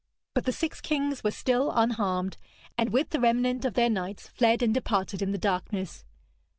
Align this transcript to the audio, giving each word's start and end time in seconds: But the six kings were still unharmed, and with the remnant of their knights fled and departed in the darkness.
But 0.33 0.45
the 0.45 0.51
six 0.51 0.81
kings 0.81 1.23
were 1.23 1.29
still 1.29 1.69
unharmed, 1.71 2.37
and 2.75 2.89
with 2.91 3.11
the 3.11 3.19
remnant 3.19 3.65
of 3.65 3.75
their 3.75 3.87
knights 3.87 4.29
fled 4.29 4.63
and 4.63 4.73
departed 4.73 5.21
in 5.21 5.31
the 5.31 5.37
darkness. 5.37 6.05